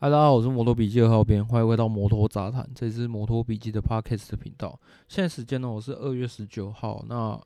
[0.00, 4.78] 嗨，大家好，我是摩托笔记的浩编，欢迎回到摩托杂谈，这是摩托笔记的 Podcast 频道。
[5.08, 7.04] 现在时间呢，我是二月十九号。
[7.08, 7.36] 那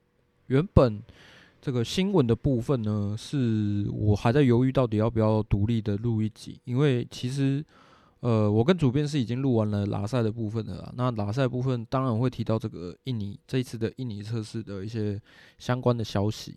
[0.49, 1.03] 原本
[1.63, 7.65] 这个新闻的部分呢，是我还在犹豫到底要不要独立的录一集，因为其实
[8.21, 10.93] 呃，我跟主编是已经录完了拉赛的部分的啦。
[10.95, 15.19] 那拉赛部分当然会提到这个印尼这一次的印尼测试的一些
[15.57, 16.57] 相关的消息，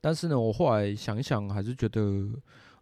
[0.00, 2.26] 但是呢，我后来想一想，还是觉得。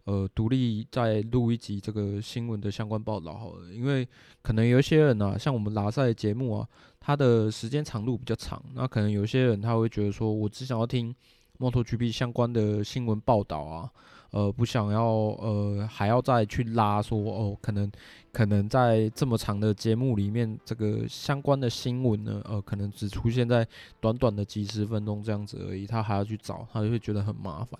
[0.09, 4.07] 呃，独立再录一集这个新闻的相关报道好了，因为
[4.41, 6.67] 可能有一些人呢、啊，像我们拉赛节目啊，
[6.99, 11.15] 它的时间长度比较长，那可能有些人他会觉得说，我只想要听
[11.59, 13.91] MotoGP 相关的新闻报道啊，
[14.31, 17.91] 呃，不想要呃还要再去拉说哦，可能
[18.31, 23.67] 可能在这么长的节目里面，这个相关的新闻呢，呃，可能只出现在
[23.99, 27.79] 短短的几十分钟这样子而已，他还要去找，他就会觉得很麻烦，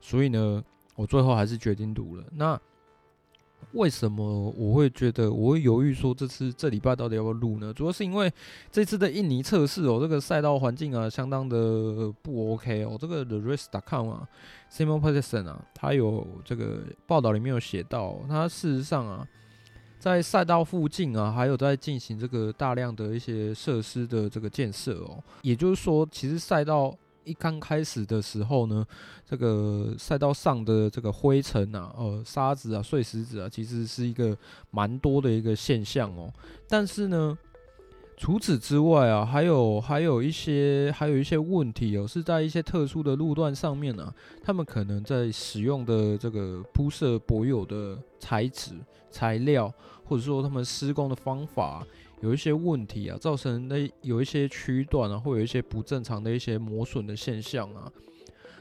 [0.00, 0.64] 所以呢。
[0.98, 2.24] 我最后还是决定读了。
[2.32, 2.60] 那
[3.72, 7.72] 为什么我会觉得我会犹豫说这次这礼拜到底要不要录呢？
[7.72, 8.32] 主要是因为
[8.72, 12.96] 这次的印尼测试哦，这个赛道环境啊，相当的不 OK 哦。
[12.98, 14.28] 这个 The Race.com 啊
[14.72, 19.24] ，Simon Peterson 啊，他有这个报道里面有写到，他事实上啊，
[20.00, 25.22] 在赛道附近啊，还有在进行这个大量的一些设施的这个建设哦。
[25.42, 26.92] 也就是说，其实赛道。
[27.28, 28.86] 一刚开始的时候呢，
[29.26, 34.36] 这个赛道上的这个灰尘啊、呃沙子啊、碎石子啊，其实是一个
[34.70, 36.32] 蛮多的一个现象哦。
[36.66, 37.36] 但是呢，
[38.16, 48.72] 除此之外啊，还有还有一些还有一些问题哦，是在一些特殊的路段上面呢、他们可能在使用的这个铺设柏油的材质
[49.10, 49.72] 材料，
[50.04, 51.86] 或者说他们施工的方法。
[52.20, 57.90] 有一些问题啊，造成那有一些区段啊，会有一些不正常的一些磨损的现象啊。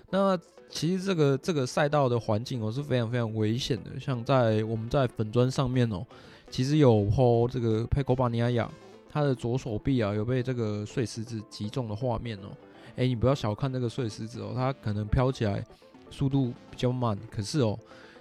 [0.10, 0.38] 那
[0.70, 4.00] 其实这个这个赛道的环境哦是非常非常危险的。
[4.00, 6.06] 像在我们在粉砖上面哦，
[6.52, 8.70] 其实有 po 这个佩科巴尼亚亚
[9.10, 12.50] 他的左手臂啊有被这个碎石子击中的画面哦。
[12.98, 15.66] 诶，你不要小看这个碎石子哦，它可能飘起来
[16.10, 17.78] 速度比较慢，可是哦，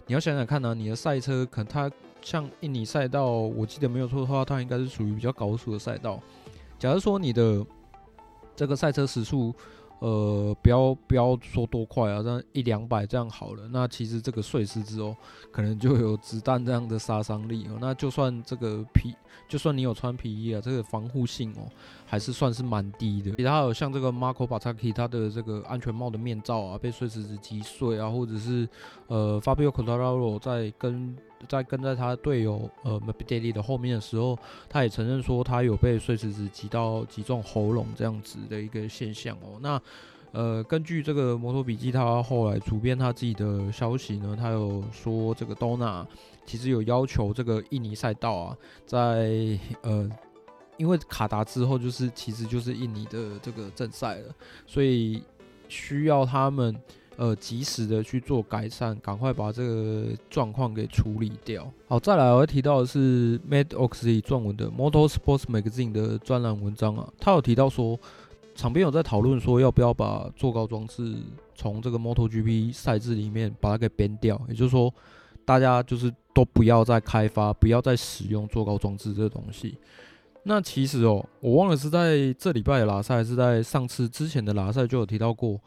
[0.06, 1.90] 你要想想看呢、你的赛车可能它。
[2.26, 6.20] 像印尼赛道，我记得没有错的话，它应该是属于比较高速的赛道。
[6.76, 7.64] 假如说你的
[8.56, 9.54] 这个赛车时速，
[10.00, 13.68] 呃，不要不要说多快啊，这样一两百这样好了。
[13.70, 15.16] 那其实这个碎石子哦，
[15.52, 17.78] 可能就有子弹这样的杀伤力哦。
[17.80, 19.14] 那就算这个皮，
[19.48, 21.70] 就算你有穿皮衣啊，这个防护性哦，
[22.06, 23.30] 还是算是蛮低的。
[23.36, 28.68] 其他有像这个 Marco Bezzecchi 他的这个安全帽的面罩啊，被碎石子击碎啊，或者是
[29.06, 31.16] 呃 Fabio c o t a r a r o 在跟
[31.48, 34.38] 在跟在他队友呃 Morbidelli 的后面的时候，
[34.68, 39.58] 他也承认说他有被碎石子击到击中喉咙这样子的一个现象哦。
[39.60, 39.80] 那
[40.32, 46.04] 呃，根据这个摩托笔记，他后来主编他自己的消息呢，他有说这个 Donna
[46.44, 50.10] 其实有要求这个印尼赛道啊，在呃，
[50.76, 54.34] 因为卡达之后就是其实就是印尼的这个正赛了，
[54.66, 55.22] 所以
[55.68, 56.74] 需要他们。
[57.16, 61.66] 呃，及时的去做改善，赶快把这个状况给处理掉。
[61.88, 67.98] 好，再来我要提到的是 Matt Oxley 撰文的 Motorsports Magazine 的专栏文章啊，他有提到说，
[68.54, 71.16] 场边有在讨论说要不要把坐高装置
[71.54, 74.92] 从这个 MotoGP 赛制里面把它给编掉，也就是说，
[75.46, 79.78] 大家就是都不要再开发，不要再使用坐高装置这个东西。
[80.42, 85.58] 那其实哦，我忘了是在这礼拜的拉赛，还是在上次之前的拉赛就有提到过。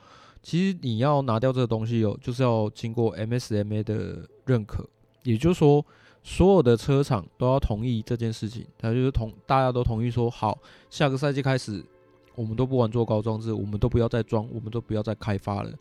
[0.42, 4.88] 其实你要拿掉这个东西哦，就是要经过 MSMA 的认可，
[5.24, 5.86] 也就是说，
[6.24, 8.66] 所有的车厂都要同意这件事情。
[8.78, 10.58] 他就是同大家都同意说，好，
[10.90, 11.84] 下个赛季开始，
[12.36, 15.72] 我们都不玩做高装置，我们都不要再装，我们都不要再开发了，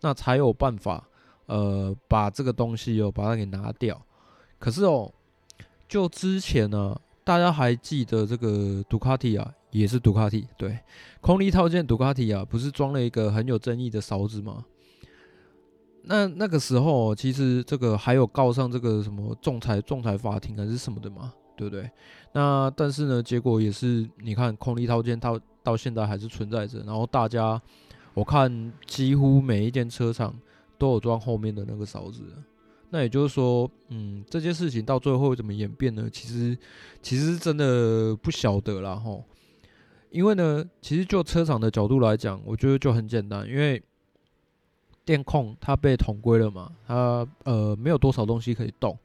[0.00, 1.08] 那才有办法，
[1.46, 4.00] 呃，把这个东西哦，把它给拿掉。
[4.58, 5.12] 可是哦，
[5.88, 9.54] 就之前呢，大家还记得这个杜卡迪啊？
[9.70, 10.78] 也是杜卡迪，对，
[11.20, 14.64] 空力套件杜卡迪啊，不是装了一个很有争议的勺子吗？
[16.04, 21.90] 那那个时候，其实这个还有告上这个什么仲裁仲裁法庭还是什么的嘛，对不对？
[22.32, 27.60] 那但是呢，结果也是，你看空力套件到到现在还是存在着，然后大家
[28.14, 30.34] 我看几乎每一间车厂
[30.78, 32.22] 都有装后面的那个勺子。
[32.90, 36.08] 那也就是说，嗯，这件事情到最后怎么演变呢？
[36.10, 36.56] 其实
[37.02, 39.22] 其实真的不晓得啦齁。
[40.10, 43.82] 因为呢，其实就车厂的角度来讲，我觉得就很简单，因为
[45.04, 48.98] 电控它被统规了嘛，它呃没有多少东西可以动。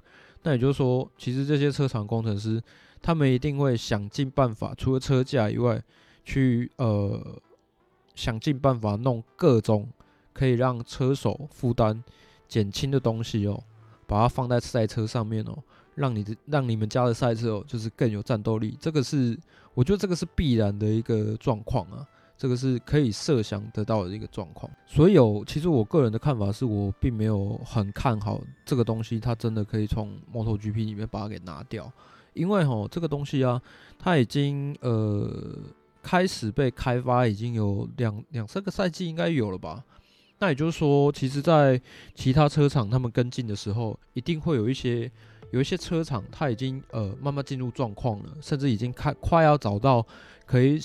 [0.44, 2.62] 那也就是说，其实这些车厂工程师，
[3.02, 5.82] 他们一定会想尽办法，除了车架以外，
[6.26, 7.22] 去呃
[8.16, 9.88] 想尽办法弄各种
[10.34, 12.04] 可以让车手负担
[12.48, 13.64] 减轻的东西哦，
[14.06, 15.58] 把它放在赛车上面哦，
[15.96, 18.78] 让你的让你们家的赛车哦，就是更有战斗力。
[18.80, 19.38] 这个是
[19.74, 22.06] 我觉得这个是必然的一个状况啊，
[22.38, 24.72] 这个是可以设想得到的一个状况。
[24.86, 31.92] 所以有，其实我个人的看法是我并没有很看好这个东西，它真的可以从 MotoGP 里面把它给拿掉，
[32.34, 33.62] 因为吼这个东西啊，
[33.98, 35.60] 它已经呃
[36.02, 39.84] 开始被开发，已经有两两三个赛季应该有了吧。
[40.40, 41.80] 那也就是说，其实，在
[42.14, 45.10] 其他车厂他们跟进的时候，一定会有一些
[45.54, 50.04] 有一些车厂，它已经呃慢慢进入状况了，甚至已经开快要找到
[50.48, 50.80] 可以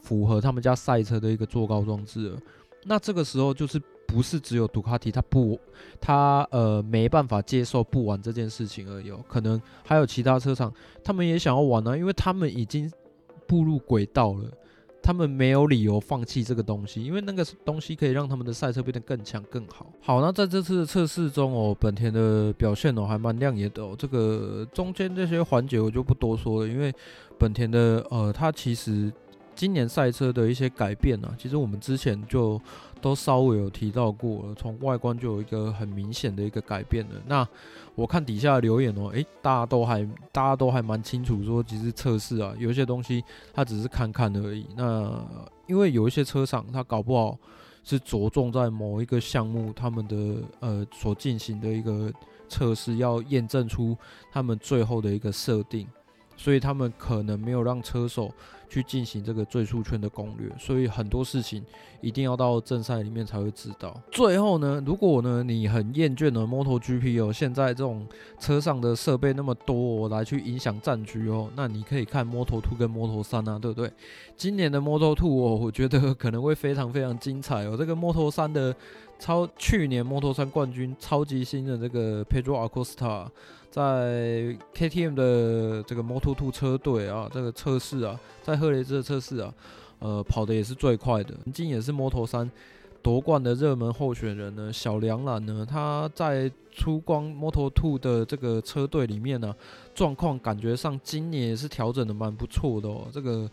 [0.00, 2.38] 符合他们家赛车的一个坐高装置了。
[2.84, 5.58] 那这个时候，就是不是只有杜卡迪，他不，
[6.00, 10.72] 他呃没办法接受不玩这件事情而已，哦可能还有其他车厂，
[11.02, 12.88] 他们也想要玩呢，因为他们已经
[13.48, 14.44] 步入轨道了。
[15.02, 19.92] 他们没有理由放弃这个东西，因为那个东西可以让他们的赛车变得更强更好。
[20.00, 23.96] 好，那在这次的测试中哦，本田的表现哦还蛮亮眼的哦。
[23.98, 26.94] 这个中间这些环节我就不多说了，因为
[27.36, 29.12] 本田的呃，它其实
[29.54, 32.60] 今年赛车的一些改变呢、其实我们之前就
[33.00, 37.20] 都稍微有提到过了，从外观就有一个很明显的一个改变了。
[37.26, 37.46] 那
[37.94, 43.22] 我看底下留言哦，诶，大家都还大家都还蛮清楚说，其实测试啊，有一些东西
[43.52, 44.66] 它只是看看而已。
[44.76, 45.22] 那
[45.66, 47.38] 因为有一些车厂它搞不好
[47.84, 52.10] 是着重在某一个项目，他们的呃所进行的一个
[52.48, 53.96] 测试，要验证出
[54.32, 55.86] 他们最后的一个设定，
[56.36, 58.32] 所以他们可能没有让车手。
[58.72, 61.62] 去进行这个最速圈的攻略，所以很多事情
[62.00, 63.94] 一定要到正赛里面才会知道。
[64.10, 68.06] 最后呢，如果呢你很厌倦了 MotoGP 哦，现在这种
[68.40, 73.92] 车上的设备那么多，我来去影响战局哦，那你可以看 Moto2 跟 Moto3 啊，对不对？
[74.38, 77.76] 今年的 Moto2 哦，我觉得可能会非常非常精彩哦。
[77.76, 78.74] 这个 Moto3 的
[79.18, 83.26] 超去年 Moto3 冠军超级新的这个 Pedro Acosta。
[83.72, 89.52] 在 KTM 的这个 Moto2 车队啊，这个测试啊，在赫雷兹的测试啊，
[89.98, 92.48] 呃，跑的也是最快的，曾经也是摩托三
[93.02, 94.72] 夺冠的热门候选人呢。
[94.72, 99.52] 小梁兰呢，他在出光 Moto2 的这个车队里面呢、
[99.92, 103.08] 状况感觉上今年也是调整的蛮不错的哦。
[103.12, 103.50] 这个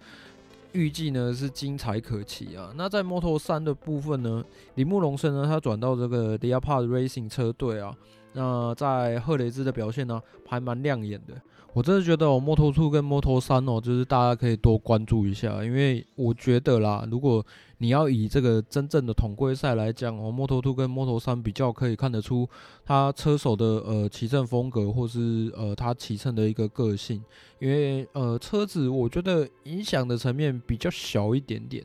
[0.74, 2.72] 预计呢是精彩可期啊。
[2.76, 4.46] 那在 Moto3 的部分呢，
[4.76, 7.98] 铃木龙生呢，他转到这个 Leopard Racing 车队啊。
[8.40, 11.34] 那在赫雷兹的表现呢，还蛮亮眼的。
[11.74, 17.46] 我真的觉得哦，Moto2 跟摩托三哦，就是大家可以多关注一下，因为我觉得啦，如果
[17.80, 22.48] 你要以这个真正的统规赛来讲哦，Moto2 跟摩托三比较可以看得出
[22.86, 27.22] 他车手的呃骑乘风格，或是呃他骑乘的一个个性，
[27.60, 31.84] 因为呃车子我觉得影响的层面比较小一点点。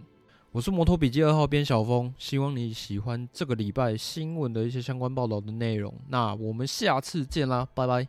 [0.54, 5.92] 我是摩托笔记二号编小峰，希望你喜欢这个礼拜新闻的一些相关报道的内容。
[6.06, 8.06] 那我们下次见啦，拜拜。